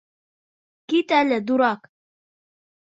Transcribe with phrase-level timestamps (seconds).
[0.93, 1.89] Кит әле, дурак!